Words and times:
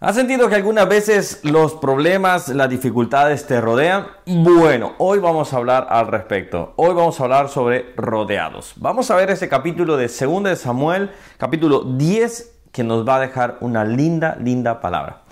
¿Has 0.00 0.14
sentido 0.14 0.48
que 0.48 0.54
algunas 0.54 0.88
veces 0.88 1.40
los 1.42 1.74
problemas, 1.74 2.50
las 2.50 2.70
dificultades 2.70 3.48
te 3.48 3.60
rodean? 3.60 4.06
Bueno, 4.26 4.92
hoy 4.98 5.18
vamos 5.18 5.52
a 5.52 5.56
hablar 5.56 5.88
al 5.90 6.06
respecto. 6.06 6.72
Hoy 6.76 6.94
vamos 6.94 7.18
a 7.18 7.24
hablar 7.24 7.48
sobre 7.48 7.94
rodeados. 7.96 8.74
Vamos 8.76 9.10
a 9.10 9.16
ver 9.16 9.28
ese 9.30 9.48
capítulo 9.48 9.96
de 9.96 10.06
2 10.06 10.44
de 10.44 10.54
Samuel, 10.54 11.10
capítulo 11.36 11.80
10, 11.82 12.60
que 12.70 12.84
nos 12.84 13.08
va 13.08 13.16
a 13.16 13.20
dejar 13.20 13.58
una 13.60 13.84
linda, 13.84 14.36
linda 14.40 14.80
palabra. 14.80 15.22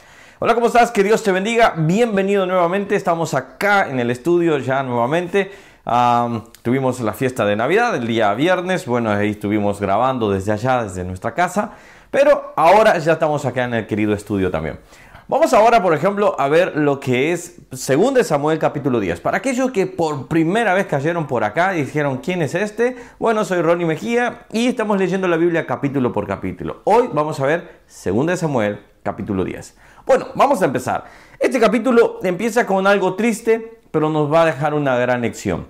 Hola, 0.40 0.56
¿cómo 0.56 0.66
estás? 0.66 0.90
Que 0.90 1.04
Dios 1.04 1.22
te 1.22 1.30
bendiga. 1.30 1.74
Bienvenido 1.76 2.44
nuevamente. 2.44 2.96
Estamos 2.96 3.34
acá 3.34 3.88
en 3.88 4.00
el 4.00 4.10
estudio 4.10 4.58
ya 4.58 4.82
nuevamente. 4.82 5.52
tuvimos 6.62 6.98
la 6.98 7.12
fiesta 7.12 7.46
de 7.46 7.54
Navidad 7.54 7.94
el 7.94 8.08
día 8.08 8.34
viernes. 8.34 8.84
Bueno, 8.84 9.12
ahí 9.12 9.30
estuvimos 9.30 9.80
grabando 9.80 10.28
desde 10.28 10.50
allá, 10.50 10.82
desde 10.82 11.04
nuestra 11.04 11.34
casa. 11.34 11.74
Pero 12.16 12.54
ahora 12.56 12.96
ya 12.96 13.12
estamos 13.12 13.44
acá 13.44 13.64
en 13.64 13.74
el 13.74 13.86
querido 13.86 14.14
estudio 14.14 14.50
también. 14.50 14.78
Vamos 15.28 15.52
ahora, 15.52 15.82
por 15.82 15.92
ejemplo, 15.92 16.34
a 16.38 16.48
ver 16.48 16.74
lo 16.74 16.98
que 16.98 17.32
es 17.32 17.58
2 17.68 18.26
Samuel 18.26 18.58
capítulo 18.58 19.00
10. 19.00 19.20
Para 19.20 19.36
aquellos 19.36 19.70
que 19.70 19.86
por 19.86 20.26
primera 20.26 20.72
vez 20.72 20.86
cayeron 20.86 21.26
por 21.26 21.44
acá 21.44 21.76
y 21.76 21.82
dijeron, 21.82 22.16
¿quién 22.24 22.40
es 22.40 22.54
este? 22.54 22.96
Bueno, 23.18 23.44
soy 23.44 23.60
Ronnie 23.60 23.84
Mejía 23.84 24.46
y 24.50 24.66
estamos 24.66 24.96
leyendo 24.96 25.28
la 25.28 25.36
Biblia 25.36 25.66
capítulo 25.66 26.14
por 26.14 26.26
capítulo. 26.26 26.80
Hoy 26.84 27.10
vamos 27.12 27.38
a 27.38 27.44
ver 27.44 27.82
2 28.02 28.40
Samuel 28.40 28.80
capítulo 29.02 29.44
10. 29.44 29.76
Bueno, 30.06 30.28
vamos 30.34 30.62
a 30.62 30.64
empezar. 30.64 31.04
Este 31.38 31.60
capítulo 31.60 32.20
empieza 32.22 32.64
con 32.64 32.86
algo 32.86 33.14
triste, 33.14 33.78
pero 33.90 34.08
nos 34.08 34.32
va 34.32 34.40
a 34.40 34.46
dejar 34.46 34.72
una 34.72 34.96
gran 34.96 35.20
lección. 35.20 35.66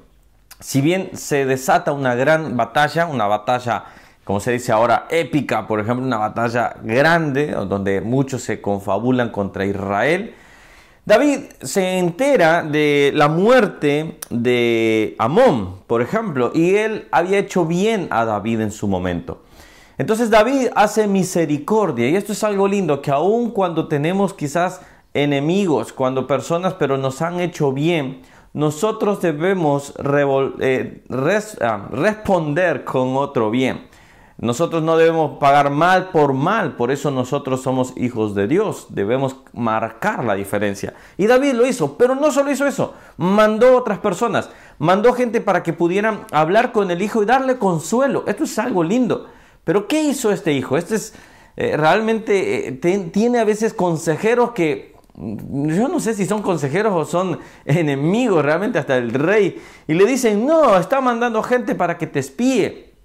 Si 0.60 0.80
bien 0.80 1.10
se 1.14 1.44
desata 1.44 1.90
una 1.90 2.14
gran 2.14 2.56
batalla, 2.56 3.06
una 3.06 3.26
batalla 3.26 3.86
como 4.26 4.40
se 4.40 4.50
dice 4.50 4.72
ahora, 4.72 5.06
épica, 5.08 5.68
por 5.68 5.78
ejemplo, 5.78 6.04
una 6.04 6.16
batalla 6.16 6.74
grande 6.82 7.52
donde 7.52 8.00
muchos 8.00 8.42
se 8.42 8.60
confabulan 8.60 9.30
contra 9.30 9.64
Israel. 9.64 10.34
David 11.04 11.42
se 11.62 11.98
entera 11.98 12.64
de 12.64 13.12
la 13.14 13.28
muerte 13.28 14.18
de 14.28 15.14
Amón, 15.20 15.76
por 15.86 16.02
ejemplo, 16.02 16.50
y 16.52 16.74
él 16.74 17.06
había 17.12 17.38
hecho 17.38 17.66
bien 17.66 18.08
a 18.10 18.24
David 18.24 18.62
en 18.62 18.72
su 18.72 18.88
momento. 18.88 19.44
Entonces 19.96 20.28
David 20.28 20.70
hace 20.74 21.06
misericordia, 21.06 22.08
y 22.08 22.16
esto 22.16 22.32
es 22.32 22.42
algo 22.42 22.66
lindo, 22.66 23.00
que 23.00 23.12
aun 23.12 23.52
cuando 23.52 23.86
tenemos 23.86 24.34
quizás 24.34 24.80
enemigos, 25.14 25.92
cuando 25.92 26.26
personas 26.26 26.74
pero 26.74 26.98
nos 26.98 27.22
han 27.22 27.38
hecho 27.38 27.70
bien, 27.70 28.22
nosotros 28.54 29.22
debemos 29.22 29.94
eh, 30.60 31.04
ah, 31.60 31.88
responder 31.92 32.82
con 32.82 33.16
otro 33.16 33.52
bien. 33.52 33.94
Nosotros 34.38 34.82
no 34.82 34.98
debemos 34.98 35.38
pagar 35.38 35.70
mal 35.70 36.10
por 36.10 36.34
mal, 36.34 36.76
por 36.76 36.90
eso 36.90 37.10
nosotros 37.10 37.62
somos 37.62 37.94
hijos 37.96 38.34
de 38.34 38.46
Dios, 38.46 38.88
debemos 38.90 39.36
marcar 39.54 40.24
la 40.24 40.34
diferencia. 40.34 40.94
Y 41.16 41.26
David 41.26 41.54
lo 41.54 41.66
hizo, 41.66 41.96
pero 41.96 42.14
no 42.14 42.30
solo 42.30 42.50
hizo 42.50 42.66
eso, 42.66 42.94
mandó 43.16 43.76
otras 43.76 43.98
personas, 43.98 44.50
mandó 44.78 45.14
gente 45.14 45.40
para 45.40 45.62
que 45.62 45.72
pudieran 45.72 46.26
hablar 46.32 46.72
con 46.72 46.90
el 46.90 47.00
hijo 47.00 47.22
y 47.22 47.26
darle 47.26 47.58
consuelo. 47.58 48.24
Esto 48.26 48.44
es 48.44 48.58
algo 48.58 48.84
lindo. 48.84 49.26
Pero 49.64 49.88
¿qué 49.88 50.02
hizo 50.02 50.30
este 50.30 50.52
hijo? 50.52 50.76
Este 50.76 50.96
es 50.96 51.14
eh, 51.56 51.74
realmente 51.76 52.68
eh, 52.68 52.72
tiene 53.10 53.38
a 53.38 53.44
veces 53.44 53.72
consejeros 53.72 54.50
que 54.50 54.94
mm, 55.14 55.68
yo 55.70 55.88
no 55.88 56.00
sé 56.00 56.12
si 56.12 56.26
son 56.26 56.42
consejeros 56.42 56.92
o 56.94 57.04
son 57.06 57.40
enemigos, 57.64 58.44
realmente 58.44 58.78
hasta 58.78 58.98
el 58.98 59.12
rey, 59.12 59.60
y 59.86 59.94
le 59.94 60.04
dicen, 60.04 60.46
no, 60.46 60.76
está 60.76 61.00
mandando 61.00 61.42
gente 61.42 61.74
para 61.74 61.96
que 61.96 62.06
te 62.06 62.18
espíe. 62.18 62.95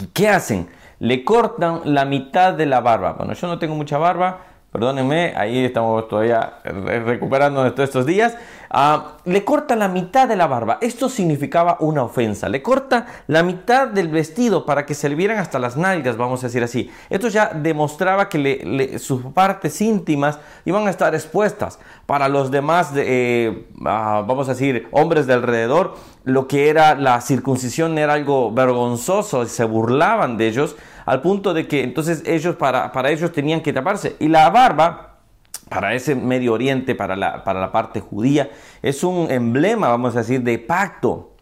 ¿Y 0.00 0.06
qué 0.08 0.28
hacen? 0.28 0.68
Le 0.98 1.24
cortan 1.24 1.82
la 1.84 2.04
mitad 2.04 2.54
de 2.54 2.66
la 2.66 2.80
barba. 2.80 3.12
Bueno, 3.12 3.34
yo 3.34 3.46
no 3.46 3.58
tengo 3.58 3.74
mucha 3.74 3.98
barba, 3.98 4.40
perdónenme, 4.76 5.32
ahí 5.34 5.64
estamos 5.64 6.06
todavía 6.06 6.58
recuperando 6.62 7.62
todos 7.72 7.88
estos 7.88 8.04
días, 8.04 8.36
ah, 8.68 9.16
le 9.24 9.42
corta 9.42 9.74
la 9.74 9.88
mitad 9.88 10.28
de 10.28 10.36
la 10.36 10.46
barba. 10.46 10.76
Esto 10.82 11.08
significaba 11.08 11.78
una 11.80 12.02
ofensa. 12.02 12.50
Le 12.50 12.60
corta 12.60 13.06
la 13.26 13.42
mitad 13.42 13.88
del 13.88 14.08
vestido 14.08 14.66
para 14.66 14.84
que 14.84 14.92
se 14.92 15.08
le 15.08 15.14
vieran 15.14 15.38
hasta 15.38 15.58
las 15.58 15.78
nalgas, 15.78 16.18
vamos 16.18 16.44
a 16.44 16.48
decir 16.48 16.62
así. 16.62 16.90
Esto 17.08 17.28
ya 17.28 17.52
demostraba 17.54 18.28
que 18.28 18.98
sus 18.98 19.22
partes 19.32 19.80
íntimas 19.80 20.38
iban 20.66 20.86
a 20.86 20.90
estar 20.90 21.14
expuestas. 21.14 21.78
Para 22.04 22.28
los 22.28 22.50
demás, 22.50 22.92
eh, 22.96 23.68
ah, 23.86 24.24
vamos 24.26 24.46
a 24.50 24.52
decir, 24.52 24.88
hombres 24.90 25.26
de 25.26 25.32
alrededor, 25.32 25.94
lo 26.24 26.46
que 26.48 26.68
era 26.68 26.94
la 26.96 27.22
circuncisión 27.22 27.96
era 27.96 28.12
algo 28.12 28.52
vergonzoso, 28.52 29.46
se 29.46 29.64
burlaban 29.64 30.36
de 30.36 30.48
ellos 30.48 30.76
al 31.06 31.22
punto 31.22 31.54
de 31.54 31.66
que 31.66 31.82
entonces 31.82 32.22
ellos, 32.26 32.56
para, 32.56 32.92
para 32.92 33.10
ellos 33.10 33.32
tenían 33.32 33.62
que 33.62 33.72
taparse. 33.72 34.16
Y 34.18 34.28
la 34.28 34.50
barba, 34.50 35.20
para 35.68 35.94
ese 35.94 36.14
Medio 36.14 36.52
Oriente, 36.52 36.94
para 36.94 37.16
la, 37.16 37.44
para 37.44 37.60
la 37.60 37.72
parte 37.72 38.00
judía, 38.00 38.50
es 38.82 39.02
un 39.04 39.30
emblema, 39.30 39.88
vamos 39.88 40.14
a 40.16 40.18
decir, 40.18 40.42
de 40.42 40.58
pacto. 40.58 41.32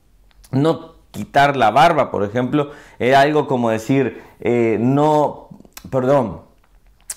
No 0.51 0.95
quitar 1.11 1.57
la 1.57 1.71
barba, 1.71 2.11
por 2.11 2.25
ejemplo, 2.25 2.73
era 2.99 3.21
algo 3.21 3.47
como 3.47 3.71
decir, 3.71 4.23
eh, 4.41 4.77
no, 4.81 5.49
perdón, 5.91 6.43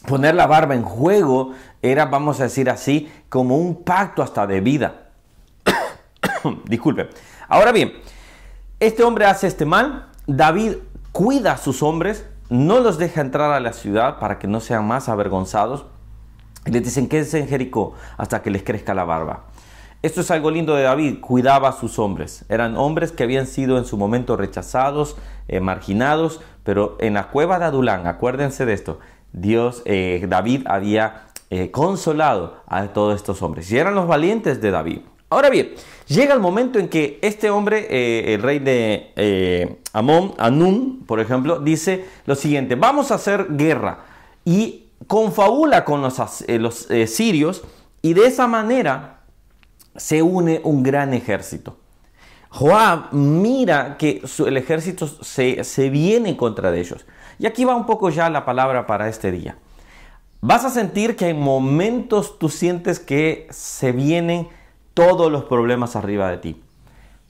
poner 0.08 0.36
la 0.36 0.48
barba 0.48 0.76
en 0.76 0.84
juego 0.84 1.54
era, 1.82 2.06
vamos 2.06 2.40
a 2.40 2.44
decir 2.44 2.70
así, 2.70 3.12
como 3.28 3.58
un 3.58 3.84
pacto 3.84 4.24
hasta 4.24 4.48
de 4.48 4.62
vida. 4.62 5.10
Disculpe. 6.66 7.10
Ahora 7.50 7.72
bien, 7.72 7.94
este 8.80 9.04
hombre 9.04 9.26
hace 9.26 9.48
este 9.48 9.66
mal, 9.66 10.10
David 10.28 10.76
cuida 11.12 11.54
a 11.54 11.58
sus 11.58 11.82
hombres, 11.82 12.26
no 12.50 12.80
los 12.80 12.98
deja 12.98 13.22
entrar 13.22 13.52
a 13.52 13.60
la 13.60 13.74
ciudad 13.74 14.20
para 14.20 14.40
que 14.40 14.48
no 14.48 14.60
sean 14.60 14.88
más 14.88 15.10
avergonzados. 15.10 15.86
Y 16.66 16.72
les 16.72 16.84
dicen, 16.84 17.08
quédense 17.08 17.40
en 17.40 17.48
Jericó 17.48 17.94
hasta 18.18 18.42
que 18.42 18.52
les 18.52 18.64
crezca 18.64 18.94
la 18.94 19.06
barba. 19.06 19.46
Esto 20.04 20.22
es 20.22 20.30
algo 20.30 20.52
lindo 20.52 20.76
de 20.76 20.84
David, 20.84 21.20
cuidaba 21.22 21.70
a 21.70 21.74
sus 21.74 21.98
hombres. 21.98 22.46
Eran 22.50 22.78
hombres 22.78 23.12
que 23.12 23.24
habían 23.24 23.48
sido 23.48 23.78
en 23.78 23.86
su 23.86 23.98
momento 23.98 24.38
rechazados, 24.38 25.18
eh, 25.48 25.60
marginados, 25.60 26.40
pero 26.64 26.98
en 27.00 27.16
la 27.16 27.30
cueva 27.30 27.58
de 27.58 27.66
Adulán, 27.66 28.06
acuérdense 28.06 28.66
de 28.66 28.74
esto, 28.74 29.00
Dios, 29.34 29.82
eh, 29.86 30.26
David 30.30 30.64
había 30.68 31.28
eh, 31.50 31.72
consolado 31.72 32.58
a 32.68 32.88
todos 32.88 33.16
estos 33.16 33.42
hombres. 33.42 33.72
Y 33.72 33.78
eran 33.78 33.96
los 33.96 34.08
valientes 34.08 34.62
de 34.62 34.72
David. 34.72 35.00
Ahora 35.30 35.50
bien, 35.50 35.74
llega 36.08 36.34
el 36.34 36.40
momento 36.40 36.80
en 36.80 36.88
que 36.88 37.20
este 37.22 37.50
hombre, 37.50 37.88
eh, 37.90 38.34
el 38.34 38.42
rey 38.42 38.60
de 38.60 39.12
eh, 39.18 39.78
Amón, 39.92 40.34
Anún, 40.38 41.04
por 41.06 41.20
ejemplo, 41.20 41.60
dice 41.60 42.06
lo 42.26 42.36
siguiente, 42.36 42.76
vamos 42.76 43.12
a 43.12 43.16
hacer 43.16 43.48
guerra 43.50 44.06
y 44.46 44.86
confabula 45.08 45.84
con 45.84 46.02
los, 46.02 46.42
eh, 46.90 47.08
sirios 47.08 47.64
y 48.02 48.14
de 48.14 48.26
esa 48.26 48.48
manera 48.48 49.20
se 49.98 50.22
une 50.22 50.62
un 50.64 50.82
gran 50.82 51.14
ejército. 51.14 51.78
Joab 52.50 53.12
mira 53.12 53.98
que 53.98 54.22
el 54.46 54.56
ejército 54.56 55.08
se, 55.08 55.66
se 55.66 55.90
viene 55.90 56.38
contra 56.38 56.72
de 56.72 56.80
ellos. 56.80 57.06
Y 57.38 57.46
aquí 57.46 57.66
va 57.66 57.76
un 57.76 57.86
poco 57.86 58.10
ya 58.10 58.30
la 58.30 58.46
palabra 58.46 58.88
para 58.88 59.10
este 59.10 59.32
día. 59.32 59.58
Vas 60.40 60.64
a 60.64 60.70
sentir 60.70 61.18
que 61.18 61.30
en 61.30 61.40
momentos 61.40 62.40
tú 62.40 62.48
sientes 62.48 63.00
que 63.00 63.48
se 63.52 63.92
vienen 63.92 64.48
todos 64.98 65.32
los 65.32 65.44
problemas 65.44 65.96
arriba 65.96 66.32
de 66.32 66.38
ti. 66.38 66.64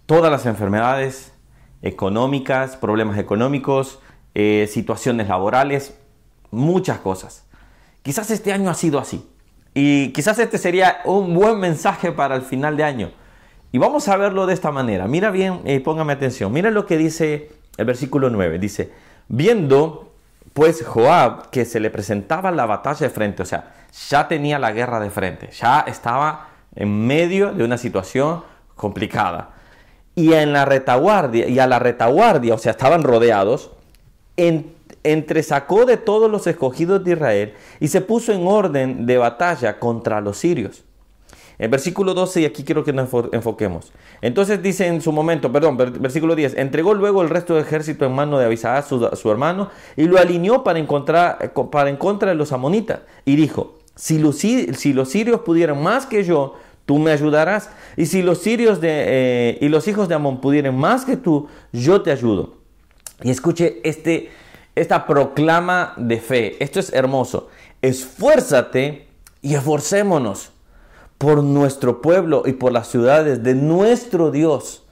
Todas 0.05 0.31
las 0.31 0.45
enfermedades 0.45 1.33
económicas, 1.81 2.77
problemas 2.77 3.17
económicos, 3.17 3.99
eh, 4.35 4.69
situaciones 4.71 5.27
laborales, 5.27 5.93
muchas 6.49 6.99
cosas. 6.99 7.45
Quizás 8.03 8.31
este 8.31 8.53
año 8.53 8.69
ha 8.69 8.73
sido 8.73 8.99
así. 8.99 9.29
Y 9.73 10.13
quizás 10.13 10.39
este 10.39 10.57
sería 10.57 11.01
un 11.03 11.33
buen 11.33 11.59
mensaje 11.59 12.13
para 12.13 12.37
el 12.37 12.43
final 12.43 12.77
de 12.77 12.85
año. 12.85 13.11
Y 13.73 13.79
vamos 13.79 14.07
a 14.07 14.15
verlo 14.15 14.45
de 14.45 14.53
esta 14.53 14.71
manera. 14.71 15.05
Mira 15.09 15.29
bien 15.29 15.59
y 15.65 15.79
póngame 15.79 16.13
atención. 16.13 16.53
Mira 16.53 16.71
lo 16.71 16.85
que 16.85 16.95
dice 16.95 17.51
el 17.75 17.85
versículo 17.85 18.29
9. 18.29 18.59
Dice, 18.59 18.93
viendo 19.27 20.13
pues 20.53 20.85
Joab 20.85 21.49
que 21.49 21.65
se 21.65 21.81
le 21.81 21.89
presentaba 21.89 22.49
la 22.51 22.65
batalla 22.65 23.07
de 23.07 23.09
frente, 23.09 23.43
o 23.43 23.45
sea, 23.45 23.73
ya 24.09 24.29
tenía 24.29 24.57
la 24.57 24.71
guerra 24.71 25.01
de 25.01 25.09
frente, 25.09 25.49
ya 25.51 25.81
estaba 25.81 26.56
en 26.77 27.05
medio 27.05 27.51
de 27.51 27.63
una 27.63 27.77
situación 27.77 28.43
complicada. 28.75 29.49
Y 30.15 30.33
en 30.33 30.53
la 30.53 30.65
retaguardia, 30.65 31.47
y 31.47 31.59
a 31.59 31.67
la 31.67 31.79
retaguardia, 31.79 32.53
o 32.53 32.57
sea, 32.57 32.71
estaban 32.71 33.03
rodeados, 33.03 33.71
entresacó 35.03 35.85
de 35.85 35.97
todos 35.97 36.29
los 36.29 36.47
escogidos 36.47 37.03
de 37.03 37.11
Israel 37.13 37.53
y 37.79 37.87
se 37.87 38.01
puso 38.01 38.31
en 38.31 38.45
orden 38.47 39.05
de 39.05 39.17
batalla 39.17 39.79
contra 39.79 40.21
los 40.21 40.37
sirios. 40.37 40.83
En 41.59 41.71
versículo 41.71 42.13
12, 42.13 42.41
y 42.41 42.45
aquí 42.45 42.63
quiero 42.63 42.83
que 42.83 42.93
nos 42.93 43.09
enfoquemos. 43.31 43.91
Entonces 44.21 44.61
dice 44.61 44.85
en 44.85 45.01
su 45.01 45.11
momento, 45.11 45.51
perdón, 45.51 45.75
versículo 45.75 46.35
10, 46.35 46.55
entregó 46.55 46.93
luego 46.93 47.23
el 47.23 47.29
resto 47.29 47.55
del 47.55 47.63
ejército 47.63 48.05
en 48.05 48.11
mano 48.13 48.37
de 48.37 48.45
Abisai, 48.45 48.83
su, 48.83 49.09
su 49.15 49.31
hermano, 49.31 49.71
y 49.95 50.03
lo 50.03 50.19
alineó 50.19 50.63
para, 50.63 50.77
encontrar, 50.77 51.51
para 51.71 51.89
en 51.89 51.97
contra 51.97 52.29
de 52.29 52.35
los 52.35 52.51
amonitas. 52.51 52.99
Y 53.25 53.35
dijo, 53.35 53.77
si 53.95 54.19
los, 54.19 54.37
si 54.37 54.93
los 54.93 55.09
sirios 55.09 55.41
pudieran 55.41 55.81
más 55.81 56.05
que 56.05 56.23
yo, 56.23 56.53
tú 56.87 56.97
me 56.97 57.11
ayudarás. 57.11 57.69
Y 57.97 58.07
si 58.07 58.23
los 58.23 58.39
sirios 58.39 58.81
de, 58.81 58.89
eh, 58.91 59.57
y 59.61 59.67
los 59.67 59.87
hijos 59.87 60.07
de 60.07 60.15
Amón 60.15 60.41
pudieran 60.41 60.75
más 60.75 61.05
que 61.05 61.17
tú, 61.17 61.47
yo 61.71 62.01
te 62.01 62.11
ayudo. 62.11 62.55
Y 63.21 63.29
escuche 63.29 63.81
este, 63.83 64.31
esta 64.73 65.05
proclama 65.05 65.93
de 65.97 66.19
fe. 66.19 66.55
Esto 66.63 66.79
es 66.79 66.91
hermoso. 66.93 67.49
Esfuérzate 67.81 69.07
y 69.41 69.53
esforcémonos 69.53 70.51
por 71.17 71.43
nuestro 71.43 72.01
pueblo 72.01 72.43
y 72.45 72.53
por 72.53 72.71
las 72.71 72.87
ciudades 72.87 73.43
de 73.43 73.53
nuestro 73.53 74.31
Dios. 74.31 74.85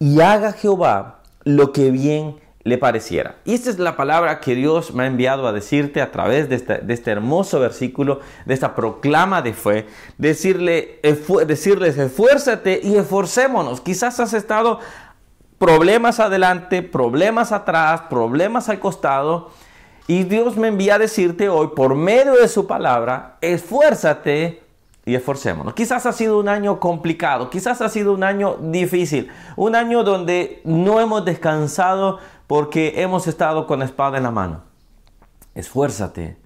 Y 0.00 0.20
haga 0.20 0.52
Jehová 0.52 1.22
lo 1.44 1.72
que 1.72 1.92
bien 1.92 2.36
le 2.64 2.78
pareciera. 2.78 3.36
Y 3.44 3.54
esta 3.54 3.70
es 3.70 3.78
la 3.78 3.96
palabra 3.96 4.40
que 4.40 4.54
Dios 4.54 4.92
me 4.92 5.04
ha 5.04 5.06
enviado 5.06 5.46
a 5.46 5.52
decirte 5.52 6.02
a 6.02 6.10
través 6.10 6.48
de 6.48 6.56
este, 6.56 6.82
este 6.88 7.10
hermoso 7.10 7.60
versículo, 7.60 8.20
de 8.46 8.54
esta 8.54 8.74
proclama 8.74 9.42
de 9.42 9.54
fe, 9.54 9.86
decirle, 10.18 11.00
decirles 11.46 11.96
esfuérzate 11.98 12.80
y 12.82 12.96
esforcémonos. 12.96 13.80
Quizás 13.80 14.20
has 14.20 14.34
estado 14.34 14.80
problemas 15.58 16.20
adelante, 16.20 16.82
problemas 16.82 17.52
atrás, 17.52 18.02
problemas 18.08 18.68
al 18.68 18.80
costado. 18.80 19.50
Y 20.06 20.24
Dios 20.24 20.56
me 20.56 20.68
envía 20.68 20.94
a 20.94 20.98
decirte 20.98 21.48
hoy, 21.48 21.68
por 21.76 21.94
medio 21.94 22.34
de 22.34 22.48
su 22.48 22.66
palabra, 22.66 23.36
esfuérzate 23.40 24.62
y 25.04 25.14
esforcémonos. 25.14 25.74
Quizás 25.74 26.06
ha 26.06 26.12
sido 26.12 26.38
un 26.38 26.48
año 26.48 26.80
complicado, 26.80 27.50
quizás 27.50 27.80
ha 27.82 27.88
sido 27.88 28.14
un 28.14 28.24
año 28.24 28.56
difícil, 28.60 29.30
un 29.56 29.74
año 29.74 30.04
donde 30.04 30.60
no 30.64 31.00
hemos 31.00 31.24
descansado 31.24 32.18
porque 32.48 32.94
hemos 32.96 33.28
estado 33.28 33.68
con 33.68 33.78
la 33.78 33.84
espada 33.84 34.16
en 34.16 34.24
la 34.24 34.32
mano. 34.32 34.62
Esfuérzate 35.54 36.36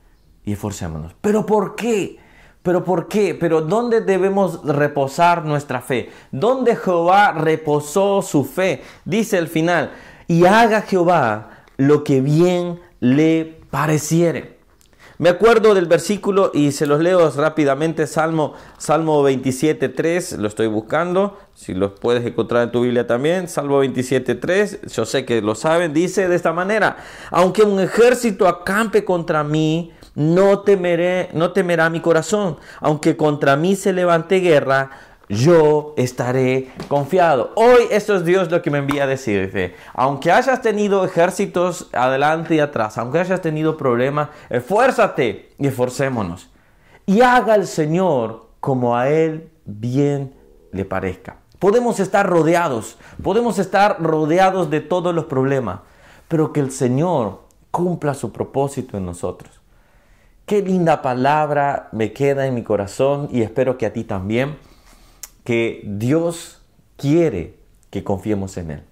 y 0.44 0.52
esforcémonos. 0.52 1.14
¿Pero 1.22 1.46
por 1.46 1.74
qué? 1.74 2.18
¿Pero 2.62 2.84
por 2.84 3.08
qué? 3.08 3.34
¿Pero 3.34 3.62
dónde 3.62 4.02
debemos 4.02 4.62
reposar 4.64 5.44
nuestra 5.44 5.80
fe? 5.80 6.10
¿Dónde 6.30 6.76
Jehová 6.76 7.32
reposó 7.32 8.20
su 8.20 8.44
fe? 8.44 8.82
Dice 9.04 9.38
el 9.38 9.48
final, 9.48 9.92
y 10.26 10.44
haga 10.44 10.82
Jehová 10.82 11.64
lo 11.76 12.04
que 12.04 12.20
bien 12.20 12.80
le 13.00 13.60
pareciere. 13.70 14.58
Me 15.22 15.28
acuerdo 15.28 15.72
del 15.72 15.86
versículo 15.86 16.50
y 16.52 16.72
se 16.72 16.84
los 16.84 17.00
leo 17.00 17.30
rápidamente, 17.30 18.08
Salmo, 18.08 18.54
Salmo 18.76 19.22
27, 19.22 19.88
3, 19.88 20.32
lo 20.38 20.48
estoy 20.48 20.66
buscando, 20.66 21.38
si 21.54 21.74
lo 21.74 21.94
puedes 21.94 22.26
encontrar 22.26 22.64
en 22.64 22.72
tu 22.72 22.80
Biblia 22.80 23.06
también, 23.06 23.46
Salmo 23.46 23.78
27, 23.78 24.34
3, 24.34 24.80
yo 24.92 25.06
sé 25.06 25.24
que 25.24 25.40
lo 25.40 25.54
saben, 25.54 25.94
dice 25.94 26.26
de 26.26 26.34
esta 26.34 26.52
manera, 26.52 26.96
aunque 27.30 27.62
un 27.62 27.78
ejército 27.78 28.48
acampe 28.48 29.04
contra 29.04 29.44
mí, 29.44 29.92
no 30.16 30.62
temeré, 30.62 31.28
no 31.34 31.52
temerá 31.52 31.88
mi 31.88 32.00
corazón, 32.00 32.56
aunque 32.80 33.16
contra 33.16 33.54
mí 33.54 33.76
se 33.76 33.92
levante 33.92 34.40
guerra, 34.40 34.90
yo 35.32 35.94
estaré 35.96 36.70
confiado. 36.88 37.52
Hoy 37.54 37.84
esto 37.90 38.14
es 38.14 38.24
Dios 38.24 38.50
lo 38.50 38.60
que 38.60 38.70
me 38.70 38.78
envía 38.78 39.04
a 39.04 39.06
decirte. 39.06 39.74
Aunque 39.94 40.30
hayas 40.30 40.60
tenido 40.60 41.04
ejércitos 41.04 41.88
adelante 41.92 42.54
y 42.54 42.60
atrás, 42.60 42.98
aunque 42.98 43.18
hayas 43.18 43.40
tenido 43.40 43.78
problemas, 43.78 44.28
esfuérzate 44.50 45.50
y 45.58 45.66
esforcémonos. 45.66 46.50
Y 47.06 47.22
haga 47.22 47.54
el 47.54 47.66
Señor 47.66 48.48
como 48.60 48.94
a 48.96 49.08
Él 49.08 49.50
bien 49.64 50.34
le 50.70 50.84
parezca. 50.84 51.36
Podemos 51.58 51.98
estar 51.98 52.28
rodeados, 52.28 52.98
podemos 53.22 53.58
estar 53.58 54.02
rodeados 54.02 54.68
de 54.68 54.80
todos 54.80 55.14
los 55.14 55.24
problemas, 55.26 55.80
pero 56.28 56.52
que 56.52 56.60
el 56.60 56.70
Señor 56.70 57.40
cumpla 57.70 58.12
su 58.14 58.32
propósito 58.32 58.98
en 58.98 59.06
nosotros. 59.06 59.60
Qué 60.44 60.60
linda 60.60 61.00
palabra 61.00 61.88
me 61.92 62.12
queda 62.12 62.46
en 62.46 62.54
mi 62.54 62.62
corazón 62.62 63.28
y 63.32 63.42
espero 63.42 63.78
que 63.78 63.86
a 63.86 63.92
ti 63.92 64.04
también 64.04 64.58
que 65.44 65.82
Dios 65.84 66.62
quiere 66.96 67.58
que 67.90 68.04
confiemos 68.04 68.56
en 68.56 68.70
Él. 68.70 68.82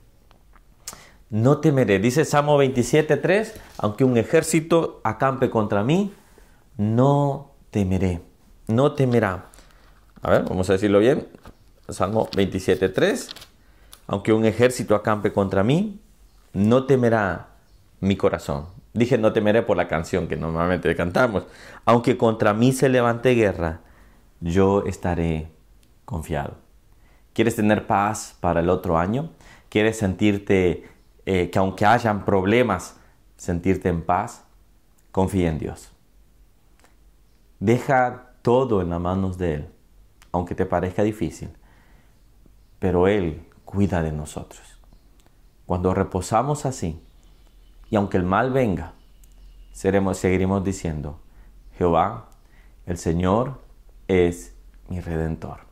No 1.31 1.59
temeré, 1.59 2.01
dice 2.01 2.25
Salmo 2.25 2.61
27.3, 2.61 3.53
aunque 3.79 4.05
un 4.05 4.17
ejército 4.17 5.01
acampe 5.05 5.49
contra 5.49 5.85
mí, 5.85 6.13
no 6.77 7.53
temeré, 7.71 8.21
no 8.67 8.93
temerá. 8.93 9.47
A 10.23 10.31
ver, 10.31 10.45
vamos 10.45 10.69
a 10.71 10.73
decirlo 10.73 10.99
bien. 10.99 11.29
Salmo 11.89 12.29
27.3, 12.31 13.29
aunque 14.09 14.33
un 14.33 14.45
ejército 14.45 14.95
acampe 14.95 15.33
contra 15.33 15.63
mí, 15.63 16.01
no 16.53 16.85
temerá 16.87 17.49
mi 18.01 18.17
corazón. 18.17 18.67
Dije 18.93 19.19
no 19.19 19.33
temeré 19.33 19.63
por 19.63 19.77
la 19.77 19.87
canción 19.87 20.27
que 20.27 20.37
normalmente 20.37 20.95
cantamos. 20.97 21.45
Aunque 21.85 22.17
contra 22.17 22.55
mí 22.55 22.73
se 22.73 22.89
levante 22.89 23.35
guerra, 23.35 23.81
yo 24.41 24.85
estaré 24.85 25.49
confiado. 26.11 26.57
¿Quieres 27.33 27.55
tener 27.55 27.87
paz 27.87 28.37
para 28.41 28.61
el 28.61 28.69
otro 28.69 28.99
año? 28.99 29.31
¿Quieres 29.69 29.97
sentirte 29.97 30.91
eh, 31.25 31.51
que 31.51 31.59
aunque 31.61 31.87
hayan 31.87 32.25
problemas, 32.25 32.97
sentirte 33.37 33.89
en 33.89 34.03
paz? 34.03 34.45
Confía 35.13 35.49
en 35.49 35.59
Dios. 35.59 35.93
Deja 37.61 38.33
todo 38.43 38.83
en 38.83 38.91
las 38.91 39.01
manos 39.01 39.39
de 39.39 39.55
Él, 39.55 39.69
aunque 40.33 40.57
te 40.57 40.67
parezca 40.67 41.05
difícil, 41.05 41.51
pero 42.81 43.07
Él 43.07 43.47
cuida 43.65 44.03
de 44.03 44.11
nosotros. 44.11 44.81
Cuando 45.67 45.95
reposamos 45.95 46.67
así, 46.67 47.01
y 47.89 47.97
aunque 47.97 48.17
el 48.17 48.25
mal 48.25 48.53
venga, 48.53 48.95
seremos, 49.73 50.19
seguiremos 50.19 50.65
diciendo, 50.65 51.21
Jehová, 51.79 52.31
el 52.87 52.99
Señor 52.99 53.61
es 54.09 54.57
mi 54.89 55.01
redentor 55.01 55.70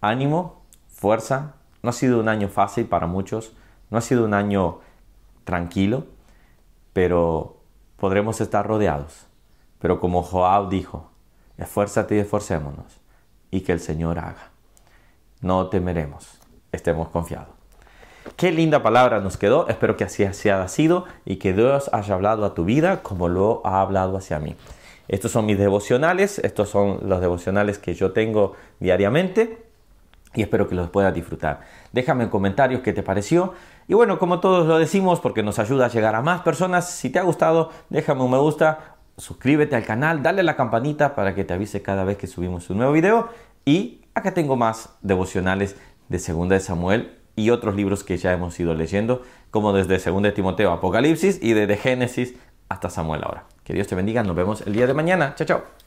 ánimo, 0.00 0.62
fuerza. 0.88 1.54
No 1.82 1.90
ha 1.90 1.92
sido 1.92 2.20
un 2.20 2.28
año 2.28 2.48
fácil 2.48 2.86
para 2.86 3.06
muchos, 3.06 3.52
no 3.90 3.98
ha 3.98 4.00
sido 4.00 4.24
un 4.24 4.34
año 4.34 4.80
tranquilo, 5.44 6.06
pero 6.92 7.56
podremos 7.96 8.40
estar 8.40 8.66
rodeados. 8.66 9.26
Pero 9.78 10.00
como 10.00 10.22
Joab 10.22 10.68
dijo, 10.68 11.10
esfuérzate 11.58 12.16
y 12.16 12.20
esforcémonos, 12.20 13.00
y 13.50 13.60
que 13.60 13.72
el 13.72 13.80
Señor 13.80 14.18
haga. 14.18 14.50
No 15.40 15.68
temeremos, 15.68 16.40
estemos 16.72 17.08
confiados. 17.08 17.54
Qué 18.34 18.50
linda 18.50 18.82
palabra 18.82 19.20
nos 19.20 19.36
quedó, 19.36 19.68
espero 19.68 19.96
que 19.96 20.04
así 20.04 20.24
haya 20.24 20.66
sido 20.66 21.04
y 21.24 21.36
que 21.36 21.52
Dios 21.52 21.88
haya 21.92 22.14
hablado 22.14 22.44
a 22.44 22.54
tu 22.54 22.64
vida 22.64 23.02
como 23.02 23.28
lo 23.28 23.62
ha 23.64 23.80
hablado 23.80 24.16
hacia 24.16 24.40
mí. 24.40 24.56
Estos 25.08 25.30
son 25.30 25.46
mis 25.46 25.58
devocionales, 25.58 26.40
estos 26.40 26.68
son 26.68 27.08
los 27.08 27.20
devocionales 27.20 27.78
que 27.78 27.94
yo 27.94 28.12
tengo 28.12 28.54
diariamente 28.80 29.65
y 30.36 30.42
espero 30.42 30.68
que 30.68 30.74
los 30.74 30.90
puedas 30.90 31.12
disfrutar. 31.12 31.60
Déjame 31.92 32.24
en 32.24 32.30
comentarios 32.30 32.82
qué 32.82 32.92
te 32.92 33.02
pareció. 33.02 33.54
Y 33.88 33.94
bueno, 33.94 34.18
como 34.18 34.38
todos 34.40 34.66
lo 34.66 34.78
decimos, 34.78 35.20
porque 35.20 35.42
nos 35.42 35.58
ayuda 35.58 35.86
a 35.86 35.88
llegar 35.88 36.14
a 36.14 36.22
más 36.22 36.42
personas, 36.42 36.90
si 36.90 37.10
te 37.10 37.18
ha 37.18 37.22
gustado, 37.22 37.70
déjame 37.90 38.22
un 38.22 38.30
me 38.30 38.38
gusta, 38.38 38.96
suscríbete 39.16 39.76
al 39.76 39.84
canal, 39.84 40.22
dale 40.22 40.42
la 40.42 40.56
campanita 40.56 41.14
para 41.14 41.34
que 41.34 41.44
te 41.44 41.54
avise 41.54 41.82
cada 41.82 42.04
vez 42.04 42.18
que 42.18 42.26
subimos 42.26 42.68
un 42.70 42.78
nuevo 42.78 42.92
video. 42.92 43.28
Y 43.64 44.02
acá 44.14 44.34
tengo 44.34 44.56
más 44.56 44.90
devocionales 45.02 45.76
de 46.08 46.18
Segunda 46.18 46.54
de 46.54 46.60
Samuel 46.60 47.18
y 47.34 47.50
otros 47.50 47.74
libros 47.74 48.04
que 48.04 48.16
ya 48.16 48.32
hemos 48.32 48.58
ido 48.60 48.74
leyendo, 48.74 49.22
como 49.50 49.72
desde 49.72 49.98
Segunda 49.98 50.28
de 50.28 50.34
Timoteo, 50.34 50.72
Apocalipsis 50.72 51.38
y 51.42 51.52
desde 51.52 51.76
Génesis 51.76 52.34
hasta 52.68 52.90
Samuel 52.90 53.22
ahora. 53.24 53.44
Que 53.64 53.72
Dios 53.72 53.86
te 53.86 53.94
bendiga, 53.94 54.22
nos 54.22 54.36
vemos 54.36 54.62
el 54.66 54.72
día 54.72 54.86
de 54.86 54.94
mañana. 54.94 55.34
Chao, 55.34 55.46
chao. 55.46 55.85